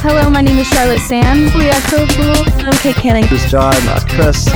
[0.00, 1.54] Hello, my name is Charlotte Sands.
[1.54, 2.44] We are so cool.
[2.66, 3.26] I'm Kate Canning.
[3.28, 4.46] This is John, uh, Chris.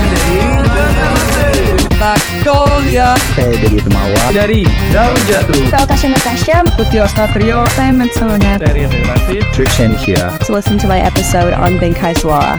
[2.03, 4.23] Magnolia Saya dari Temawa.
[4.35, 4.61] dari
[4.91, 6.57] Daun Jatuh Natasha Natasha.
[6.75, 8.59] Putih Satrio Simon Sona.
[8.59, 10.31] dari Relasi Trishan here.
[10.47, 12.59] To listen to my episode on Bengkai Suara.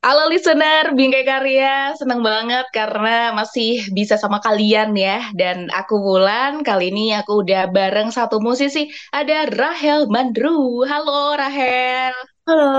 [0.00, 5.28] Halo listener, Bingkai Karya, seneng banget karena masih bisa sama kalian ya.
[5.36, 10.88] Dan aku Wulan, kali ini aku udah bareng satu musisi, ada Rahel Mandru.
[10.88, 12.16] Halo Rahel.
[12.48, 12.72] Halo.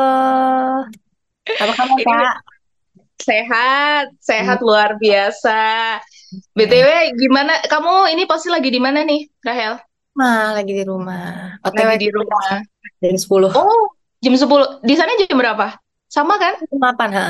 [1.46, 2.36] Apa kabar, Kak?
[3.22, 6.02] Sehat, sehat luar biasa.
[6.58, 9.77] BTW gimana, kamu ini pasti lagi di mana nih Rahel?
[10.18, 11.54] Mah lagi di rumah.
[11.70, 12.66] OTW di rumah.
[12.98, 13.54] dari 10.
[13.54, 13.94] Oh,
[14.26, 14.82] jam 10.
[14.82, 15.80] Di sana jam berapa?
[16.16, 16.54] Sama kan?
[16.82, 17.26] 8, ha.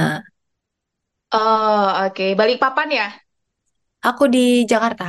[1.38, 2.26] Oh, oke.
[2.40, 3.06] Balik papan ya?
[4.02, 5.06] Aku di Jakarta.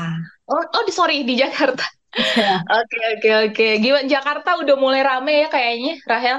[0.51, 1.85] Oh, oh, di sorry di Jakarta.
[2.77, 3.66] Oke, oke, oke.
[3.80, 6.39] Gimana Jakarta udah mulai rame ya kayaknya, Rahel?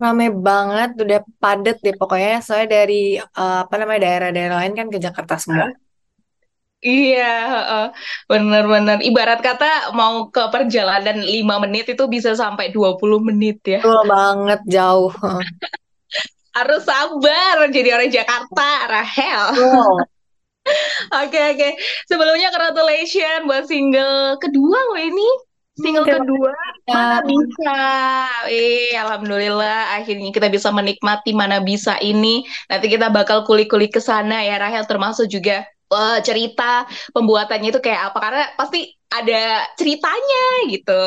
[0.00, 2.40] Rame banget, udah padet deh pokoknya.
[2.40, 5.68] Soalnya dari eh, apa namanya daerah-daerah lain kan ke Jakarta semua.
[6.80, 7.84] Iya, heeh.
[8.30, 8.96] Bener-bener.
[9.04, 13.84] Ibarat kata mau ke perjalanan 5 menit itu bisa sampai 20 menit ya.
[13.84, 15.12] Betul banget jauh.
[16.50, 19.42] Harus sabar jadi orang Jakarta, Rahel.
[21.24, 21.68] Oke, oke.
[22.04, 25.28] Sebelumnya congratulations buat single kedua loh ini.
[25.80, 26.92] Single terima kedua, kasih.
[26.92, 27.80] Mana Bisa.
[28.52, 32.44] Eh, alhamdulillah akhirnya kita bisa menikmati Mana Bisa ini.
[32.68, 35.64] Nanti kita bakal kulik-kulik ke sana ya Rahel termasuk juga
[35.94, 38.78] eh, cerita pembuatannya itu kayak apa karena pasti
[39.10, 41.02] ada ceritanya gitu.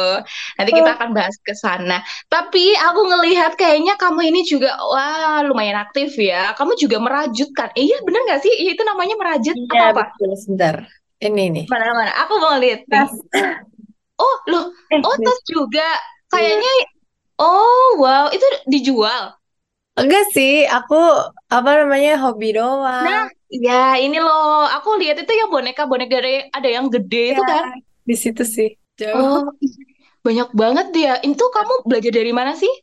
[0.59, 2.03] Nanti kita akan bahas ke sana.
[2.28, 6.52] Tapi aku ngelihat kayaknya kamu ini juga wah lumayan aktif ya.
[6.59, 7.72] Kamu juga merajut kan?
[7.80, 8.52] Eh, iya bener nggak sih?
[8.52, 10.03] Iya, itu namanya merajut Iya, apa apa?
[10.03, 10.30] betul.
[10.42, 10.75] Sebentar.
[11.23, 11.66] Ini nih.
[11.72, 12.12] Mana-mana?
[12.28, 12.84] Aku mau lihat.
[14.20, 14.66] Oh, loh.
[14.92, 15.88] Eh, Oh, tas juga.
[16.31, 16.72] Kayaknya
[17.42, 19.34] Oh, wow, itu dijual.
[19.94, 20.97] Enggak sih, aku
[21.53, 23.05] apa namanya hobi doang.
[23.05, 24.66] Nah, ya ini loh.
[24.81, 27.66] Aku lihat itu yang boneka-boneka ada ada yang gede itu Ya, kan.
[28.09, 28.73] Di situ sih.
[28.97, 29.22] Jauh.
[29.22, 29.53] Oh,
[30.25, 31.13] banyak banget dia.
[31.22, 32.73] Itu kamu belajar dari mana sih?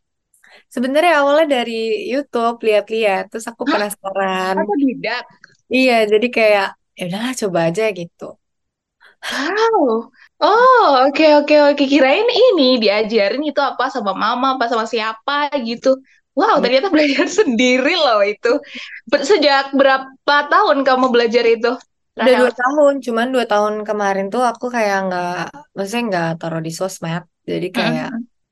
[0.71, 4.55] Sebenarnya awalnya dari YouTube lihat-lihat, terus aku penasaran.
[4.55, 5.27] Aku didak.
[5.67, 8.39] Iya, jadi kayak ya udahlah coba aja gitu.
[9.21, 10.11] Wow.
[10.41, 11.83] Oh, oke oke oke.
[11.85, 16.01] Kirain ini diajarin itu apa sama mama, apa sama siapa gitu.
[16.39, 16.63] Wow, Hmm.
[16.65, 18.49] ternyata belajar sendiri loh itu.
[19.31, 21.71] Sejak berapa tahun kamu belajar itu?
[22.21, 25.31] Udah dua tahun, cuman dua tahun kemarin tuh aku kayak nggak,
[25.77, 28.09] maksudnya nggak taruh di sosmed, jadi kayak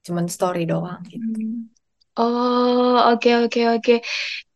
[0.07, 1.27] cuman story doang gitu.
[2.21, 3.95] Oh, oke oke oke.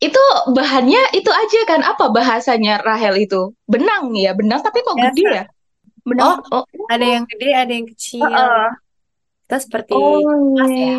[0.04, 0.21] Itu
[0.56, 1.81] bahannya itu aja kan?
[1.91, 3.37] Apa bahasanya Rahel itu?
[3.72, 5.44] Benang ya, benang tapi kok gede ya?
[6.09, 6.43] Benang.
[6.54, 8.22] Oh, Ada yang gede, ada yang kecil.
[8.25, 8.66] Heeh.
[9.44, 10.19] Kita seperti Oh,
[10.56, 10.87] tas iya.
[10.91, 10.99] ya.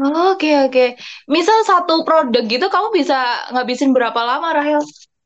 [0.00, 0.84] Oke oke.
[1.28, 3.16] Misal satu produk gitu kamu bisa
[3.52, 4.80] ngabisin berapa lama, Rahel?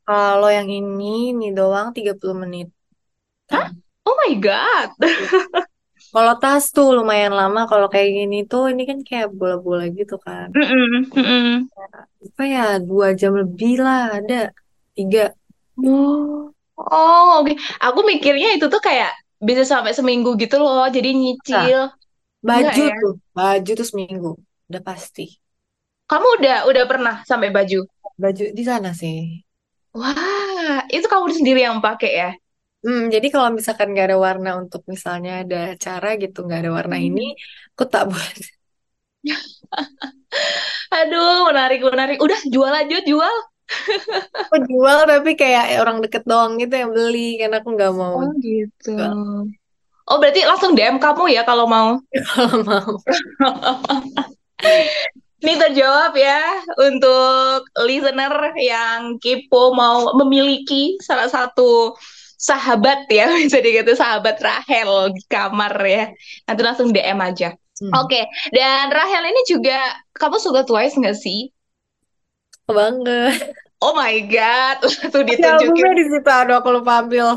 [0.04, 2.68] Kalau yang ini, ini doang 30 menit.
[3.48, 3.70] Hah?
[4.04, 4.90] Oh my God.
[6.14, 10.46] Kalau tas tuh lumayan lama, kalau kayak gini tuh, ini kan kayak bola-bola gitu kan.
[10.54, 11.66] Mm-mm, mm-mm.
[12.30, 14.54] Apa ya, dua jam lebih lah, ada.
[14.94, 15.34] Tiga.
[15.82, 17.58] Oh, oh, oke.
[17.82, 19.10] Aku mikirnya itu tuh kayak
[19.42, 20.86] bisa sampai seminggu gitu loh.
[20.86, 21.90] Jadi nyicil.
[22.46, 22.94] Baju Enggak ya?
[23.02, 24.30] tuh, baju tuh seminggu.
[24.68, 25.22] Udah pasti.
[26.10, 27.80] Kamu udah udah pernah sampai baju?
[28.22, 29.16] Baju di sana sih.
[29.98, 32.28] Wah, itu kamu sendiri yang pakai ya?
[32.84, 36.96] Hmm, jadi kalau misalkan nggak ada warna untuk misalnya ada acara gitu, nggak ada warna
[36.96, 37.06] Hmm.
[37.06, 37.20] ini,
[37.72, 38.34] aku tak buat.
[40.98, 42.18] Aduh, menarik, menarik.
[42.22, 43.34] Udah, jual aja, jual.
[44.42, 48.30] Aku jual tapi kayak orang deket doang gitu yang beli, karena aku nggak mau Oh,
[48.44, 48.90] gitu.
[48.96, 49.14] jual.
[50.08, 51.90] Oh, berarti langsung DM kamu ya kalau mau.
[52.28, 52.92] kalau mau.
[55.44, 56.40] Ini terjawab ya
[56.80, 61.92] untuk listener yang kepo mau memiliki salah satu
[62.40, 66.04] sahabat ya, bisa dikata sahabat Rahel di kamar ya.
[66.48, 67.52] Nanti langsung DM aja.
[67.74, 67.92] Hmm.
[68.06, 71.50] Oke, dan Rahel ini juga kamu suka Twice nggak sih?
[72.64, 73.52] banget.
[73.84, 74.76] Oh my God,
[75.12, 75.44] tuh ditunjukin.
[75.44, 77.36] albumnya di situ, aduh aku lupa ambil.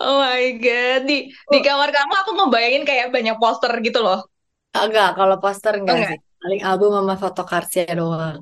[0.00, 4.29] Oh my God, di di kamar kamu aku ngebayangin kayak banyak poster gitu loh.
[4.70, 6.10] Agak, kalau poster enggak Enggak.
[6.14, 6.18] sih.
[6.40, 8.40] Paling album sama foto kartnya doang.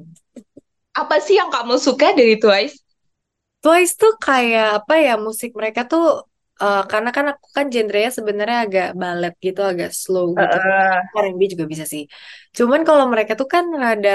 [0.94, 2.76] Apa sih yang kamu suka dari Twice?
[3.62, 6.02] Twice tuh kayak apa ya musik mereka tuh
[6.62, 10.56] eh, karena kan aku kan genrenya sebenarnya agak ballet gitu, agak slow gitu.
[11.16, 12.02] R&B juga bisa sih.
[12.56, 14.10] Cuman kalau mereka tuh kan rada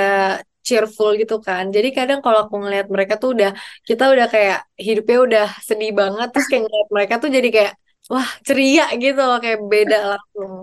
[0.64, 1.64] cheerful gitu kan.
[1.76, 3.52] Jadi kadang kalau aku ngeliat mereka tuh udah
[3.90, 7.74] kita udah kayak hidupnya udah sedih banget terus kayak ngeliat mereka tuh jadi kayak
[8.12, 10.54] wah ceria gitu loh kayak beda langsung.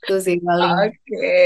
[0.00, 0.70] Itu sih paling.
[0.88, 1.36] Oke,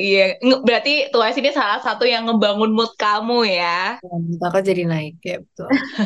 [0.00, 0.40] iya.
[0.40, 4.00] Nge- Berarti Twice ini salah satu yang ngebangun mood kamu ya.
[4.00, 5.68] Menurut aku jadi naik ya betul.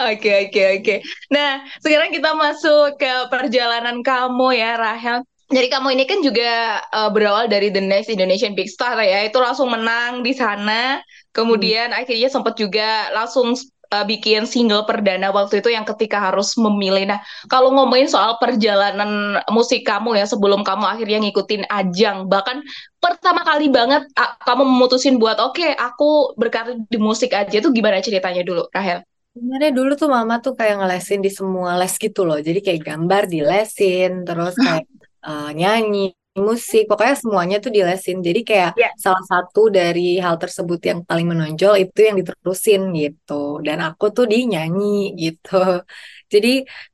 [0.00, 0.94] Oke, oke, oke.
[1.28, 5.20] Nah, sekarang kita masuk ke perjalanan kamu ya, Rahel.
[5.46, 9.28] Jadi kamu ini kan juga eh, berawal dari The Next Indonesian Big Star ya.
[9.28, 10.98] Itu langsung menang di sana.
[11.36, 13.52] Kemudian akhirnya sempat juga langsung
[13.90, 17.06] eh, bikin single perdana waktu itu yang ketika harus memilih.
[17.10, 22.62] Nah, kalau ngomongin soal perjalanan musik kamu ya sebelum kamu akhirnya ngikutin ajang, bahkan
[22.98, 28.02] pertama kali banget ah, kamu memutusin buat oke, aku berkarir di musik aja itu gimana
[28.02, 29.06] ceritanya dulu, Rahel?
[29.36, 32.40] Sebenarnya dulu tuh mama tuh kayak ngelesin di semua les gitu loh.
[32.40, 34.88] Jadi kayak gambar dilesin, terus kayak
[35.28, 36.16] eh, nyanyi,
[36.48, 38.16] musik, pokoknya semuanya tuh dilesin.
[38.26, 38.90] Jadi kayak Ya.
[39.04, 43.32] salah satu dari hal tersebut yang paling menonjol itu yang diterusin gitu.
[43.66, 44.84] Dan aku tuh di nyanyi
[45.22, 45.48] gitu.
[46.32, 46.48] Jadi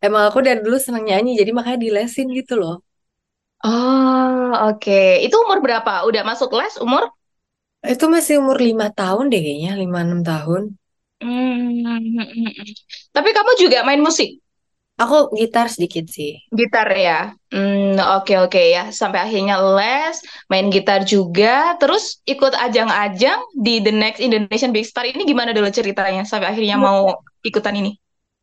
[0.05, 2.75] emang aku dari dulu seneng nyanyi, jadi makanya dilesin gitu loh.
[3.65, 4.93] Oh, oke.
[5.25, 5.93] Itu umur berapa?
[6.09, 7.03] Udah masuk les umur?
[7.95, 10.63] Itu masih umur lima tahun deh kayaknya, lima enam tahun.
[11.23, 11.87] Hmm.
[13.15, 14.42] Tapi kamu juga main musik?
[15.03, 16.39] Aku gitar sedikit sih.
[16.55, 17.35] Gitar ya?
[17.51, 18.95] Hmm, oke oke ya.
[18.95, 25.03] Sampai akhirnya les, main gitar juga, terus ikut ajang-ajang di The Next Indonesian Big Star
[25.03, 27.99] ini gimana dulu ceritanya sampai akhirnya mau ikutan ini?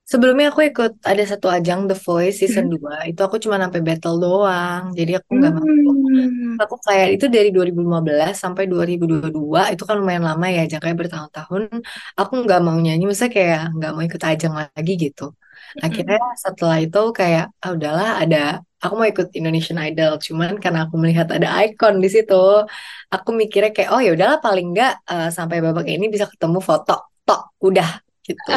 [0.10, 3.14] Sebelumnya aku ikut ada satu ajang The Voice season 2.
[3.14, 4.90] Itu aku cuma sampai battle doang.
[4.98, 5.96] Jadi aku nggak masuk.
[6.10, 6.58] Hmm.
[6.58, 9.70] Aku kayak itu dari 2015 sampai 2022.
[9.78, 11.86] Itu kan lumayan lama ya, jangkanya bertahun-tahun.
[12.18, 15.30] Aku nggak mau nyanyi, misalnya kayak nggak mau ikut ajang lagi gitu.
[15.84, 18.38] Akhirnya setelah itu kayak, ah udahlah ada,
[18.84, 20.12] aku mau ikut Indonesian Idol.
[20.26, 22.34] Cuman karena aku melihat ada icon di situ,
[23.14, 26.94] aku mikirnya kayak, oh ya udahlah paling nggak eh, sampai babak ini bisa ketemu foto,
[27.26, 27.90] tok, udah
[28.28, 28.52] gitu.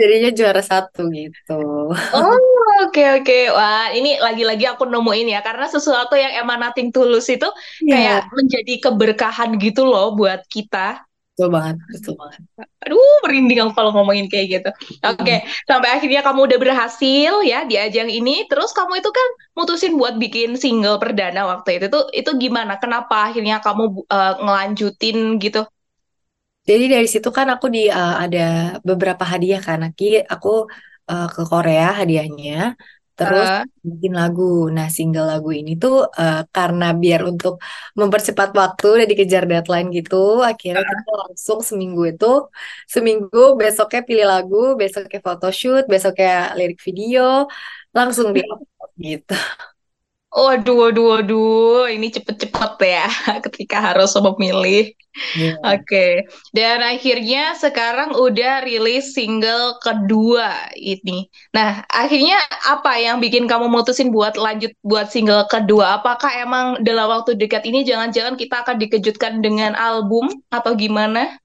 [0.00, 1.52] Jadinya juara satu gitu.
[2.12, 2.36] Oh,
[2.84, 3.32] oke oke.
[3.56, 7.46] Wah, ini lagi-lagi aku nemuin ya karena sesuatu yang emanating tulus itu
[7.80, 10.78] Iya, kayak menjadi keberkahan gitu loh buat kita.
[11.32, 12.40] Betul banget, betul banget.
[12.84, 14.70] Aduh, merinding aku kalau ngomongin kayak gitu.
[15.00, 18.44] Oke, sampai akhirnya kamu udah berhasil ya di ajang ini.
[18.52, 21.88] Terus kamu itu kan mutusin buat bikin single perdana waktu itu.
[21.88, 22.76] Itu, itu gimana?
[22.76, 25.64] Kenapa akhirnya kamu uh, ngelanjutin gitu?
[26.68, 29.88] Jadi dari situ kan aku di uh, ada beberapa hadiah kan.
[29.88, 30.68] Aki aku
[31.08, 32.76] uh, ke Korea hadiahnya,
[33.18, 34.42] terus Uh, bikin lagu.
[34.76, 37.54] Nah, single lagu ini tuh uh, karena biar untuk
[38.00, 40.16] mempercepat waktu dan dikejar deadline gitu,
[40.50, 42.26] akhirnya kita langsung seminggu itu,
[42.94, 47.22] seminggu besoknya pilih lagu, besoknya photoshoot, besoknya lirik video,
[47.96, 48.40] langsung di
[49.06, 49.34] gitu.
[50.32, 53.06] waduh, waduh, waduh, ini cepet-cepet ya
[53.46, 54.92] ketika harus memilih.
[55.36, 55.60] Iya.
[55.60, 56.24] Oke,
[56.56, 61.28] dan akhirnya sekarang udah rilis single kedua ini.
[61.52, 66.00] Nah, akhirnya apa yang bikin kamu mutusin buat lanjut buat single kedua?
[66.00, 71.36] Apakah emang dalam waktu dekat ini jangan-jangan kita akan dikejutkan dengan album atau gimana?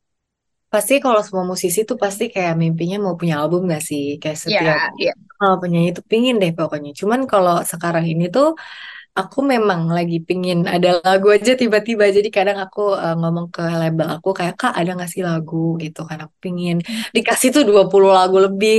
[0.67, 4.19] Pasti kalau semua musisi tuh pasti kayak mimpinya mau punya album gak sih?
[4.19, 5.13] Kayak setiap Ya, ya.
[5.39, 6.91] Kalau penyanyi tuh pingin deh pokoknya.
[6.99, 8.47] Cuman kalau sekarang ini tuh
[9.19, 12.05] aku memang lagi pingin ada lagu aja tiba-tiba.
[12.17, 15.99] Jadi kadang aku uh, ngomong ke label aku kayak Kak ada gak sih lagu gitu
[16.09, 16.17] kan.
[16.25, 16.75] Aku pingin
[17.15, 18.75] dikasih tuh 20 lagu lebih.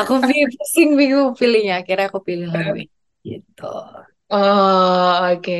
[0.00, 0.12] Aku
[0.58, 1.72] pusing bingung pilihnya.
[1.80, 2.92] Akhirnya aku pilih lagu ini
[3.28, 3.64] gitu.
[4.28, 5.56] Oh, oke.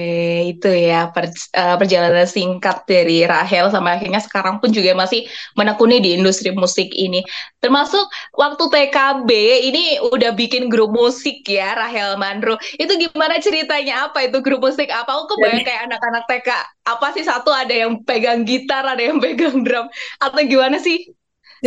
[0.53, 5.25] Itu ya per- eh, perjalanan singkat dari Rahel sampai akhirnya sekarang pun juga masih
[5.57, 7.25] menekuni di industri musik ini.
[7.65, 8.05] Termasuk
[8.37, 9.31] waktu TKB
[9.73, 12.61] ini udah bikin grup musik ya, Rahel Mandro.
[12.77, 14.13] Itu gimana ceritanya?
[14.13, 14.93] Apa itu grup musik?
[14.93, 15.17] Apa?
[15.17, 16.49] Aku kebayang kayak anak-anak TK.
[16.93, 19.89] Apa sih satu ada yang pegang gitar, ada yang pegang drum,
[20.21, 21.09] atau gimana sih?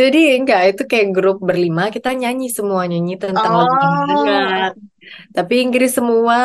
[0.00, 4.72] Jadi enggak, itu kayak grup berlima kita nyanyi semua nyanyi tentang lagu Oh, anak
[5.36, 6.38] Tapi Inggris semua.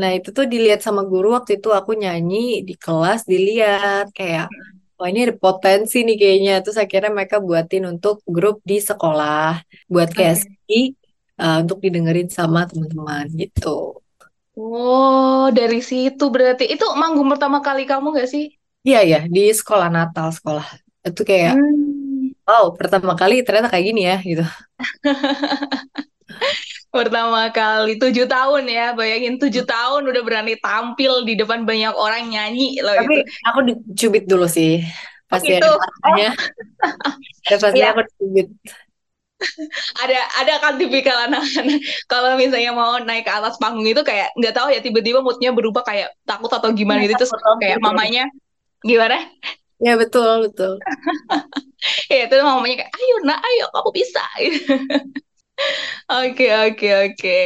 [0.00, 2.36] Nah, itu tuh dilihat sama guru waktu itu aku nyanyi
[2.68, 4.44] di kelas dilihat kayak
[4.98, 6.52] wah ini ada potensi nih kayaknya.
[6.62, 10.36] Terus akhirnya mereka buatin untuk grup di sekolah, buat kayak.
[10.42, 10.70] CD
[11.42, 13.68] uh, untuk didengerin sama teman-teman gitu.
[14.58, 16.64] Oh, dari situ berarti.
[16.74, 18.44] Itu manggung pertama kali kamu gak sih?
[18.86, 20.66] Iya ya, di sekolah Natal sekolah.
[21.08, 22.32] Itu kayak Hmm.
[22.48, 24.44] wow, pertama kali ternyata kayak gini ya gitu.
[26.94, 32.30] Pertama kali tujuh tahun ya, bayangin tujuh tahun udah berani tampil di depan banyak orang
[32.30, 33.30] nyanyi loh Tapi itu.
[33.44, 34.78] aku dicubit dulu sih.
[35.26, 35.66] Pasti gitu.
[35.66, 36.32] ada Oh.
[37.44, 38.48] Ada pasnya ya aku dicubit.
[40.00, 41.76] ada ada kan tipikal anak-anak
[42.08, 45.84] kalau misalnya mau naik ke atas panggung itu kayak nggak tahu ya tiba-tiba moodnya berubah
[45.84, 47.86] kayak takut atau gimana Iya, gitu terus kayak betul.
[47.92, 48.24] mamanya
[48.80, 49.18] gimana?
[49.82, 50.78] Ya betul betul.
[52.08, 54.22] Ya itu mamanya kayak ayo nak ayo kamu bisa.
[56.10, 57.38] Oke, oke, oke.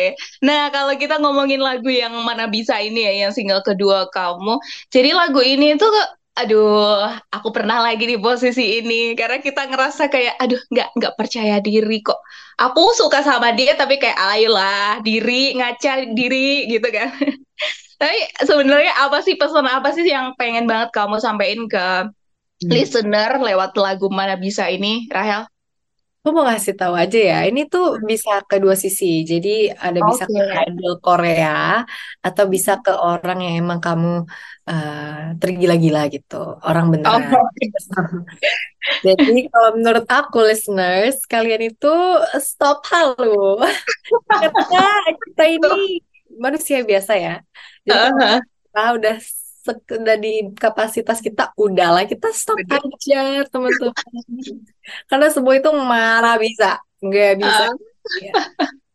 [0.46, 4.58] Nah, kalau kita ngomongin lagu yang mana bisa ini ya, yang single kedua kamu.
[4.90, 5.90] Jadi lagu ini tuh,
[6.38, 11.58] aduh, aku pernah lagi di posisi ini karena kita ngerasa kayak, aduh, nggak nggak percaya
[11.62, 12.18] diri kok.
[12.58, 17.10] Aku suka sama dia, tapi kayak ayolah, diri ngaca diri gitu kan.
[18.00, 21.86] Tapi sebenarnya apa sih pesan apa sih yang pengen banget kamu sampaikan ke
[22.58, 22.70] Hmm.
[22.74, 25.46] listener lewat lagu mana bisa ini, Rahel?
[26.28, 29.24] Aku mau ngasih tahu aja ya, ini tuh bisa kedua sisi.
[29.24, 30.36] Jadi ada bisa ke
[30.68, 31.80] idol Korea
[32.20, 34.28] atau bisa ke orang yang emang kamu
[34.68, 36.36] eh, tergila-gila gitu,
[36.68, 37.32] orang Oh, beneran.
[37.32, 37.64] oke.
[39.08, 41.92] Jadi kalau menurut aku listeners, kalian itu
[42.44, 43.56] stop halu.
[44.44, 44.84] Ketika
[45.24, 46.04] kita ini
[46.36, 47.34] manusia biasa ya.
[47.88, 48.36] Jadi kalau
[48.68, 49.16] kita udah
[49.76, 52.80] udah di kapasitas kita udahlah kita stop Bener.
[52.80, 53.94] aja teman-teman.
[55.10, 57.64] Karena semua itu marah bisa, nggak bisa.
[57.68, 57.74] Ah.
[58.24, 58.32] Ya.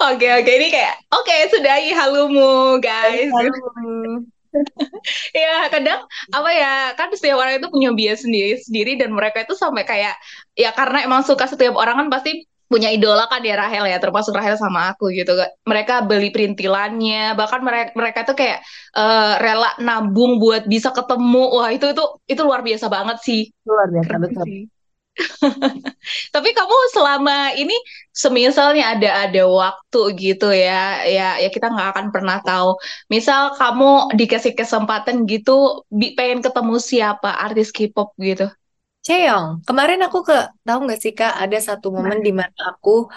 [0.00, 0.48] Oke, oke.
[0.48, 3.28] Ini kayak, oke, sudahi halumu, guys.
[3.28, 4.24] Halu.
[5.30, 9.86] Ya, kadang apa ya, kan setiap orang itu punya bias sendiri-sendiri dan mereka itu sampai
[9.86, 10.18] kayak
[10.58, 14.30] ya karena emang suka setiap orang kan pasti punya idola kan ya Rahel ya, termasuk
[14.30, 15.34] Rahel sama aku gitu.
[15.66, 18.62] Mereka beli perintilannya, bahkan mereka mereka tuh kayak
[18.94, 21.44] eh, rela nabung buat bisa ketemu.
[21.50, 23.40] Wah, itu itu itu luar biasa banget sih.
[23.66, 24.44] Luar biasa Keren betul.
[24.46, 24.60] sih.
[26.34, 27.74] Tapi kamu selama ini
[28.14, 32.78] semisalnya ada ada waktu gitu ya, ya ya kita nggak akan pernah tahu.
[33.10, 35.84] Misal kamu dikasih kesempatan gitu,
[36.16, 38.46] pengen ketemu siapa artis K-pop gitu.
[39.00, 43.08] Cheong, kemarin aku ke tahu nggak sih Kak, ada satu momen di mana aku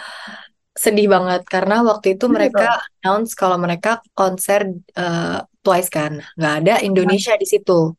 [0.73, 2.35] sedih banget karena waktu itu Betul.
[2.39, 2.65] mereka
[3.03, 4.61] announce kalau mereka konser
[4.95, 7.93] eh, Twice kan, nggak ada Indonesia di situ.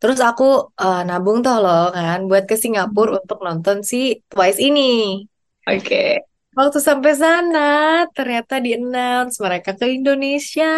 [0.00, 5.20] Terus aku eh, nabung tuh loh kan buat ke Singapura untuk nonton si Twice ini.
[5.68, 6.24] Oke.
[6.56, 7.68] Waktu sampai sana
[8.16, 10.72] ternyata di announce mereka ke Indonesia.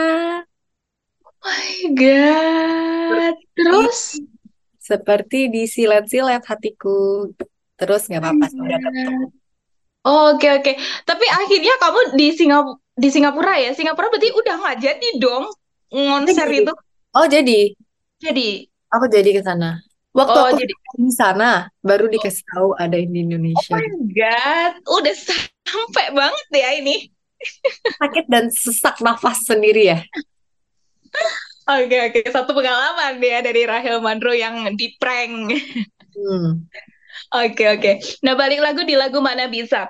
[1.40, 3.34] My God.
[3.56, 4.20] Terus?
[4.90, 7.30] Seperti disilet-silet hatiku.
[7.78, 9.30] Terus nggak apa-apa, ketemu.
[10.02, 10.72] Oh, Oke oke.
[11.06, 13.70] Tapi akhirnya kamu di Singapura di Singapura ya?
[13.72, 15.46] Singapura berarti udah nggak jadi dong
[15.88, 16.66] konser Jadi.
[16.66, 16.72] itu.
[17.10, 17.60] Oh jadi,
[18.18, 18.48] Jadi.
[18.90, 19.78] aku jadi ke sana.
[20.10, 20.74] Waktu Oh aku jadi.
[20.98, 23.74] di sana baru dikasih tahu ada yang di Oh Indonesia.
[23.78, 24.72] my God.
[24.90, 25.14] Udah
[25.66, 26.96] sampai banget ya ini.
[27.96, 29.98] Sakit dan sesak nafas sendiri ya.
[31.70, 32.20] Oke, oke.
[32.26, 35.54] Satu pengalaman ya dari Rahel Mandro yang di prank.
[36.10, 36.66] Hmm.
[37.30, 37.92] Oke, oke.
[38.26, 39.86] Nah, balik lagu di lagu mana bisa?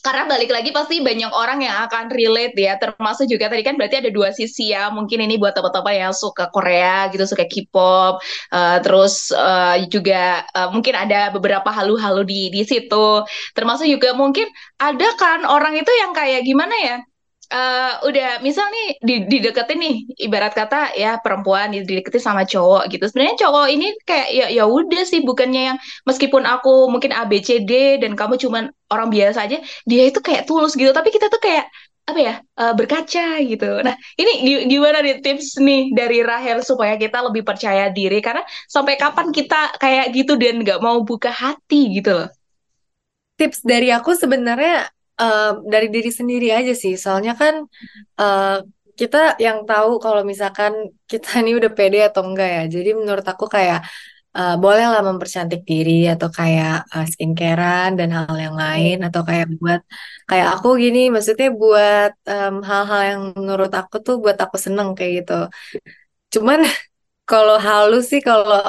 [0.00, 3.98] Karena balik lagi pasti banyak orang yang akan relate ya, termasuk juga tadi kan berarti
[4.00, 4.88] ada dua sisi ya.
[4.94, 8.22] Mungkin ini buat teman-teman yang suka Korea gitu, suka K-pop,
[8.54, 13.26] eh, terus eh, juga eh, mungkin ada beberapa halu-halu di di situ.
[13.52, 14.46] Termasuk juga mungkin
[14.80, 16.96] ada kan orang itu yang kayak gimana ya?
[17.48, 19.94] Eh udah misal nih di, dideketin nih
[20.28, 23.04] ibarat kata ya perempuan dideketin sama cowok gitu.
[23.08, 25.78] Sebenarnya cowok ini kayak ya ya udah sih bukannya yang
[26.08, 29.56] meskipun aku mungkin A B C D dan kamu cuman orang biasa aja
[29.88, 30.92] dia itu kayak tulus gitu.
[30.92, 31.64] Tapi kita tuh kayak
[32.08, 33.64] apa ya eh, berkaca gitu.
[33.86, 38.20] Nah ini gi- gimana nih tips nih dari Rahel supaya kita lebih percaya diri?
[38.20, 42.28] Karena sampai kapan kita kayak gitu dan nggak mau buka hati gitu loh.
[43.38, 44.90] Tips dari aku sebenarnya
[45.22, 46.94] eh, dari diri sendiri aja sih.
[47.04, 47.54] Soalnya kan
[48.20, 48.46] eh,
[49.00, 50.72] kita yang tahu kalau misalkan
[51.10, 52.62] kita ini udah pede atau enggak ya.
[52.74, 53.78] Jadi menurut aku kayak
[54.38, 59.80] eh, bolehlah mempercantik diri atau kayak eh, skincarean dan hal yang lain atau kayak buat
[60.30, 65.12] kayak aku gini maksudnya buat em, hal-hal yang menurut aku tuh buat aku seneng kayak
[65.24, 65.34] gitu.
[66.34, 66.60] Cuman
[67.30, 68.60] kalau halu sih kalau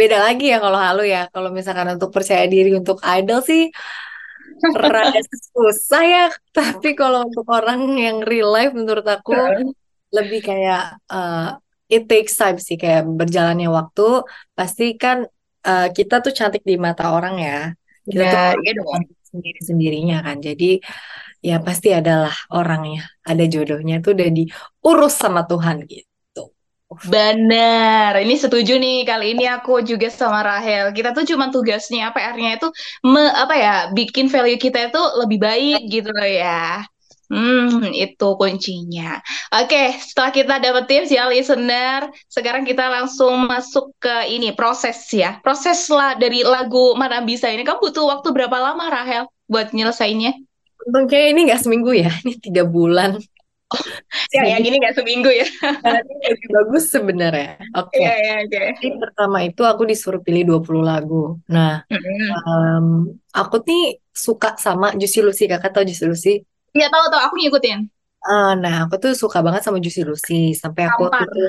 [0.00, 1.18] beda lagi ya kalau halu ya.
[1.34, 3.62] Kalau misalkan untuk percaya diri untuk idol sih
[4.74, 5.20] rada
[5.52, 6.26] susah ya.
[6.52, 9.34] Tapi kalau untuk orang yang real life menurut aku
[10.14, 11.48] lebih kayak eh,
[11.92, 14.24] it takes time sih kayak berjalannya waktu
[14.56, 15.26] pasti kan
[15.66, 17.58] eh, kita tuh cantik di mata orang ya.
[18.06, 20.36] Kita tuh ya iya dong cantik sendiri-sendirinya kan.
[20.40, 20.80] Jadi
[21.44, 26.15] ya pasti adalah orangnya, ada jodohnya tuh udah diurus sama Tuhan gitu.
[26.86, 29.02] Benar, ini setuju nih.
[29.02, 30.94] Kali ini aku juga sama Rahel.
[30.94, 32.70] Kita tuh cuma tugasnya PR-nya itu
[33.02, 36.86] me, apa ya, bikin value kita itu lebih baik gitu loh ya.
[37.26, 39.18] Hmm, itu kuncinya.
[39.50, 45.42] Oke, setelah kita dapet tips ya listener, sekarang kita langsung masuk ke ini proses ya.
[45.42, 47.66] Proses lah dari lagu Mana Bisa ini.
[47.66, 50.38] Kamu butuh waktu berapa lama Rahel buat nyelesainnya?
[50.86, 53.18] Untung ini nggak seminggu ya, ini tiga bulan.
[54.30, 55.46] Ya, yang ini nggak seminggu ya.
[56.30, 57.58] lebih bagus sebenarnya.
[57.74, 57.98] Oke.
[57.98, 58.62] Iya, iya, oke.
[58.78, 61.38] Jadi pertama itu aku disuruh pilih 20 lagu.
[61.50, 62.30] Nah, Mm-mm.
[62.46, 62.86] em,
[63.34, 65.44] aku nih suka sama Juicy Lucy.
[65.50, 66.32] Kakak tahu Juicy Lucy?
[66.76, 67.78] Iya tahu tahu aku ngikutin.
[68.28, 71.28] Eh, nah, aku tuh suka banget sama Juicy Lucy sampai aku waktu Tampar.
[71.30, 71.40] itu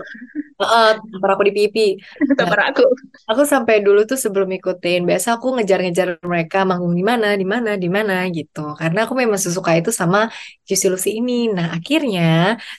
[0.61, 1.81] uh, tampar aku di pipi.
[2.37, 2.81] Nah, Tampar aku.
[3.29, 7.69] aku sampai dulu tuh sebelum ikutin, biasa aku ngejar-ngejar mereka manggung di mana, di mana,
[7.83, 8.59] di mana gitu.
[8.79, 10.19] Karena aku memang sesuka itu sama
[10.67, 11.33] Juicy Lucy ini.
[11.57, 12.21] Nah, akhirnya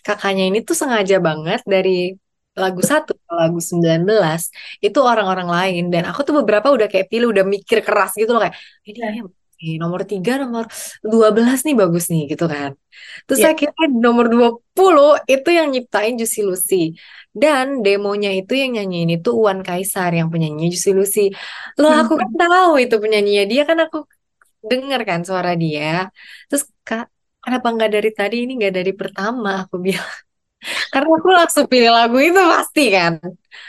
[0.07, 1.91] kakaknya ini tuh sengaja banget dari
[2.63, 4.43] lagu satu ke lagu 19
[4.83, 8.43] itu orang-orang lain dan aku tuh beberapa udah kayak pilih udah mikir keras gitu loh
[8.43, 9.23] kayak ini kayaknya
[9.63, 10.65] eh, nomor tiga nomor
[11.13, 12.71] 12 nih bagus nih gitu kan.
[13.27, 13.51] Terus Iya.
[13.53, 16.77] akhirnya nomor 20 itu yang nyiptain Juicy Lucy.
[17.43, 21.21] Dan demonya itu yang nyanyiin itu Uwan Kaisar yang penyanyi Juicy Lucy.
[21.81, 23.97] Loh aku kan tahu itu penyanyinya dia kan aku
[24.71, 26.11] denger kan suara dia.
[26.49, 27.05] Terus kak
[27.45, 28.37] kenapa nggak dari tadi?
[28.45, 30.13] Ini nggak dari pertama aku bilang.
[30.93, 33.13] Karena aku langsung pilih lagu itu pasti kan.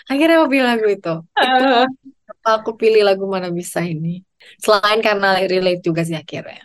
[0.09, 1.09] Akhirnya aku pilih lagu itu.
[1.45, 1.63] Itu
[2.27, 4.09] kenapa aku pilih lagu mana bisa ini
[4.63, 6.63] selain karena relate juga sih akhirnya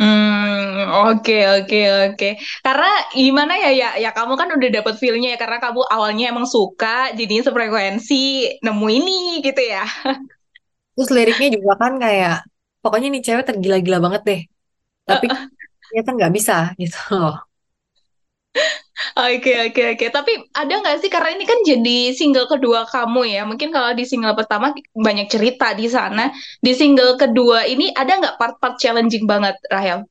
[0.00, 2.26] Hmm, oke oke oke.
[2.64, 6.46] Karena gimana ya ya ya kamu kan udah dapet feel-nya ya karena kamu awalnya emang
[6.48, 8.14] suka jadinya sefrekuensi
[8.64, 9.12] nemu ini
[9.44, 9.84] gitu ya.
[10.94, 12.32] terus liriknya juga kan kayak
[12.82, 14.40] pokoknya nih cewek tergila-gila banget deh
[15.08, 15.26] tapi
[15.86, 17.34] ternyata nggak bisa gitu loh
[19.16, 20.06] Oke oke oke.
[20.12, 23.40] Tapi ada nggak sih karena ini kan jadi single kedua kamu ya.
[23.48, 24.66] Mungkin kalau di single pertama
[25.06, 26.28] banyak cerita di sana.
[26.64, 30.04] Di single kedua ini ada nggak part-part challenging banget, Rahel?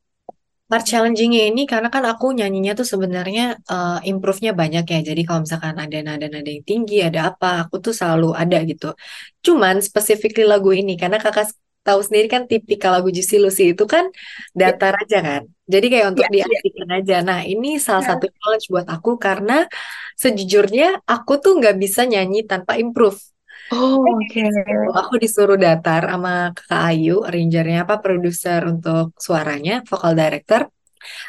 [0.70, 3.44] Part challengingnya ini karena kan aku nyanyinya tuh sebenarnya
[3.74, 5.00] eh, improve-nya banyak ya.
[5.10, 8.86] Jadi kalau misalkan ada nada-nada yang tinggi, ada apa, aku tuh selalu ada gitu.
[9.46, 11.48] Cuman specifically lagu ini karena kakak
[11.88, 14.06] tahu sendiri kan tipikal lagu Juicy Lucy itu kan
[14.60, 15.42] datar aja kan.
[15.70, 16.46] Jadi kayak untuk Iya, iya.
[16.50, 17.16] diasingkan aja.
[17.30, 18.10] Nah ini salah Nah.
[18.18, 19.58] satu challenge buat aku karena
[20.18, 23.20] sejujurnya aku tuh nggak bisa nyanyi tanpa improve.
[23.70, 24.42] Oh, oke.
[24.98, 30.62] Aku disuruh datar sama Kakak Ayu, arrangernya apa, produser untuk suaranya, vocal director.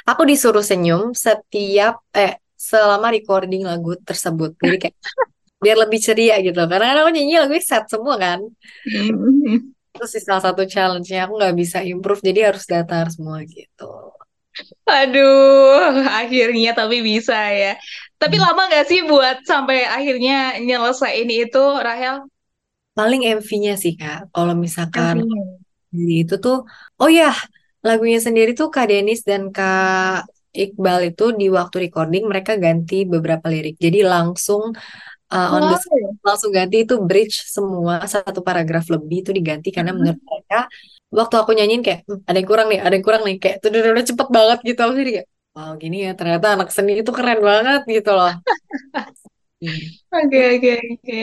[0.09, 4.57] Aku disuruh senyum setiap eh selama recording lagu tersebut.
[4.57, 4.97] Jadi kayak
[5.65, 6.57] biar lebih ceria gitu.
[6.65, 8.41] Karena kan aku nyanyi lagunya sad semua kan.
[8.89, 9.77] Hmm.
[9.93, 14.17] Terus sih salah satu challenge-nya aku nggak bisa improve, jadi harus datar semua gitu.
[14.89, 17.79] Aduh, akhirnya tapi bisa ya.
[18.21, 18.45] Tapi Hmm.
[18.45, 22.27] lama nggak sih buat sampai akhirnya nyelesain itu, Rahel?
[22.99, 26.23] Paling MV-nya sih Kak, kalau misalkan MV-nya.
[26.23, 26.67] Itu tuh,
[27.03, 27.35] oh ya,
[27.83, 33.47] lagunya sendiri tuh Kak Denis dan Kak Iqbal itu di waktu recording mereka ganti beberapa
[33.47, 33.79] lirik.
[33.79, 34.75] Jadi langsung
[35.31, 39.95] uh, on the spot, langsung ganti itu bridge semua satu paragraf lebih itu diganti karena
[39.95, 40.67] menurut mereka
[41.19, 43.69] waktu aku nyanyiin kayak "Hmm, ada yang kurang nih, ada yang kurang nih kayak tuh
[43.73, 47.39] udah, cepet banget gitu aku jadi kayak wow gini ya ternyata anak seni itu keren
[47.51, 48.31] banget gitu loh.
[49.63, 49.73] Iya.
[50.17, 51.19] Oke, oke, oke.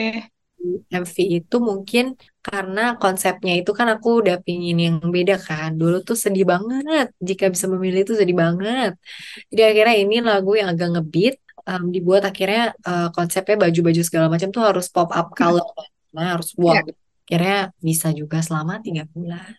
[0.94, 2.04] MV itu mungkin
[2.46, 5.70] karena konsepnya itu kan aku udah pingin yang beda kan.
[5.80, 7.06] Dulu tuh sedih banget.
[7.28, 8.90] Jika bisa memilih itu sedih banget.
[9.50, 11.36] Jadi akhirnya ini lagu yang agak ngebeat.
[11.70, 15.66] em, dibuat akhirnya eh, konsepnya baju-baju segala macam tuh harus pop up color.
[16.16, 16.74] Nah harus wow.
[16.76, 16.82] Ya.
[17.28, 17.56] Akhirnya
[17.88, 19.52] bisa juga selama tiga bulan.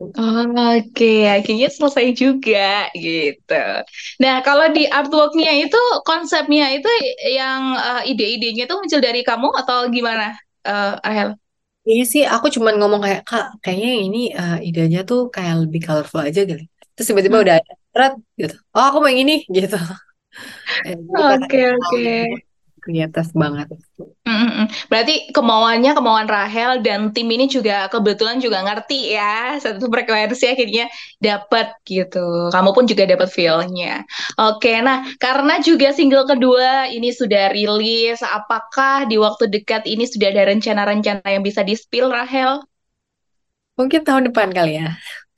[0.00, 3.54] Oke, akhirnya selesai juga gitu.
[4.22, 6.86] Nah, kalau di artworknya itu konsepnya itu
[7.38, 10.24] yang eh, ide-idenya itu muncul dari kamu atau gimana,
[10.66, 11.28] eh, Rahel?
[11.90, 16.20] Iya sih, aku cuman ngomong kayak, Kak, kayaknya ini eh, idenya tuh kayak lebih colorful
[16.28, 16.62] aja gitu.
[16.94, 17.44] Terus tiba-tiba Hmm.
[17.44, 17.54] udah
[17.96, 18.04] ada,
[18.40, 18.54] gitu.
[18.76, 19.76] Oh, aku mau yang ini, gitu.
[21.12, 22.47] Kakak Oke, tahu oke.
[22.84, 23.68] Kreatif banget.
[24.28, 24.68] Mm-mm.
[24.92, 30.84] Berarti kemauannya kemauan Rahel dan tim ini juga kebetulan juga ngerti ya satu frekuensi akhirnya
[31.16, 32.52] dapat gitu.
[32.52, 34.04] Kamu pun juga dapat feel-nya.
[34.36, 40.28] Oke, nah karena juga single kedua ini sudah rilis, apakah di waktu dekat ini sudah
[40.28, 42.60] ada rencana-rencana yang bisa di-spill Rahel?
[43.78, 44.86] Mungkin tahun depan kali ya.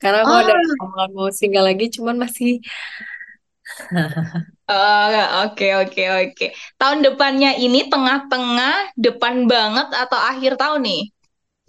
[0.01, 2.57] Karena aku Oh, ada omongan mau single lagi, cuman masih
[5.43, 6.45] oke oke oke.
[6.79, 11.01] Tahun depannya ini tengah-tengah, depan banget atau akhir tahun nih?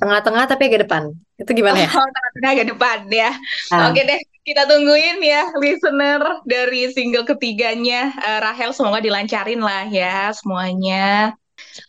[0.01, 1.03] tengah-tengah tapi agak depan.
[1.41, 1.91] Itu gimana ya?
[1.97, 3.31] Oh, tengah-tengah agak depan ya.
[3.71, 9.87] Ah, Oke deh, kita tungguin ya listener dari single ketiganya eh, Rahel semoga dilancarin lah
[9.89, 11.33] ya semuanya.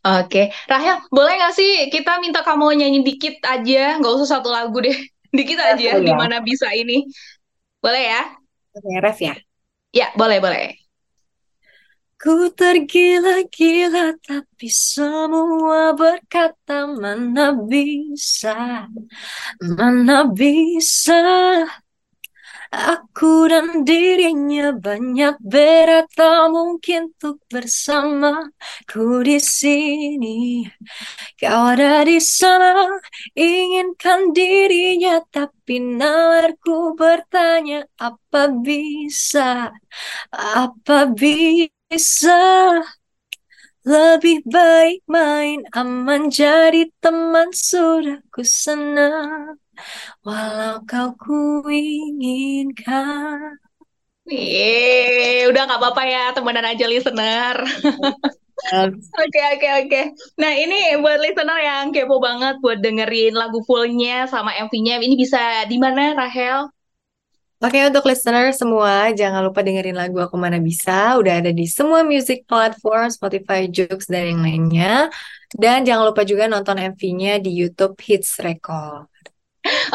[0.06, 0.39] Oke,
[0.71, 4.95] Rahel boleh nggak sih kita minta kamu nyanyi dikit aja, nggak usah satu lagu deh,
[5.38, 6.04] dikit aja oh ya.
[6.08, 7.04] gimana bisa ini,
[7.84, 8.21] boleh ya?
[8.76, 9.34] Oke, ref ya.
[9.93, 10.83] Ya boleh boleh.
[12.23, 18.88] Ku tergila-gila tapi semua berkata mana bisa,
[19.59, 21.19] mana bisa.
[22.73, 28.49] Aku dan dirinya banyak beda tak mungkin untuk bersama.
[28.89, 30.65] Ku di sini
[31.38, 32.88] Kau ada di sana.
[33.38, 39.69] Inginkan dirinya Tapi nalarku bertanya Apa bisa?
[40.33, 41.83] Apa bisa
[43.84, 49.60] Lebih baik main aman Jadi teman sudah ku senang
[50.25, 53.60] Walau kau ku inginkan
[54.23, 57.60] Yeay, udah nggak apa-apa ya temenan aja listener.
[59.19, 60.01] Oke oke oke.
[60.39, 65.67] Nah ini buat listener yang kepo banget buat dengerin lagu fullnya sama MV-nya, ini bisa
[65.67, 66.71] di mana Rahel?
[67.63, 72.04] Oke untuk listener semua jangan lupa dengerin lagu Aku Mana Bisa udah ada di semua
[72.04, 75.08] music platform Spotify, Joox dan yang lainnya
[75.56, 79.08] dan jangan lupa juga nonton MV-nya di YouTube Hits Record.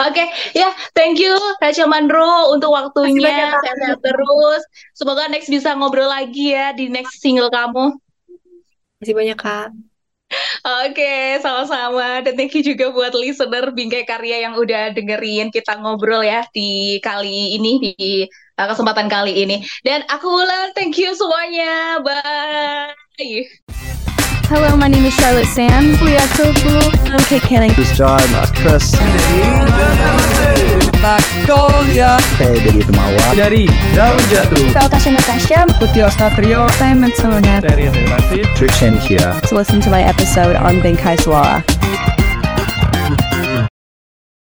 [0.01, 0.25] Oke,
[0.57, 3.53] ya, thank you Rachel Mandro untuk waktunya.
[3.53, 4.63] Sehat-sehat terus.
[4.97, 8.01] Semoga next bisa ngobrol lagi ya di next single kamu.
[9.05, 9.69] Masih banyak Kak.
[10.65, 12.25] Oke, sama-sama.
[12.25, 16.99] Dan thank you juga buat listener Bingkai Karya yang udah dengerin kita ngobrol ya di
[16.99, 17.95] kali ini, di
[18.59, 19.63] uh, kesempatan kali ini.
[19.87, 22.03] Dan aku ulang, thank you semuanya.
[22.03, 24.08] Bye.
[24.49, 25.93] Hello, my name is Charlotte Sam.
[26.05, 26.83] We are so cool.
[27.13, 27.73] I'm Kate Canning.
[27.75, 28.93] This is John, that's Chris.
[30.99, 33.27] Magnolia Saya Dedi Temawa.
[33.37, 34.65] dari Daun Jatuh.
[34.73, 35.61] Saya Tasha Natasha.
[35.79, 37.61] Putih Satrio Saya Matsuna.
[37.63, 39.37] dari Relasi Trishan here.
[39.49, 41.63] To listen to my episode on Benkai Suara.